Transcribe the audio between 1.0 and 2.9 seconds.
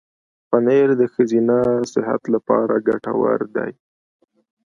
د ښځینه صحت لپاره